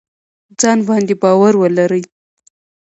ځان 0.59 0.79
باندې 0.87 1.13
باور 1.21 1.53
ولرئ 1.57 2.03